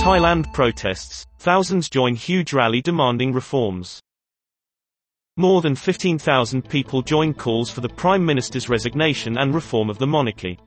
Thailand 0.00 0.50
protests. 0.54 1.26
Thousands 1.40 1.90
join 1.90 2.14
huge 2.14 2.54
rally 2.54 2.80
demanding 2.80 3.34
reforms. 3.34 4.00
More 5.36 5.60
than 5.60 5.76
15,000 5.76 6.66
people 6.66 7.02
join 7.02 7.34
calls 7.34 7.70
for 7.70 7.82
the 7.82 7.88
Prime 7.90 8.24
Minister's 8.24 8.70
resignation 8.70 9.36
and 9.36 9.54
reform 9.54 9.90
of 9.90 9.98
the 9.98 10.06
monarchy. 10.06 10.58